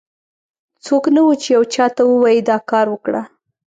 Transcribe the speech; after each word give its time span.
څوک 0.85 1.03
نه 1.15 1.21
و، 1.23 1.27
چې 1.41 1.47
یو 1.55 1.63
چا 1.73 1.85
ته 1.95 2.01
ووایي 2.11 2.41
دا 2.49 2.57
کار 2.71 2.85
وکړه. 2.89 3.21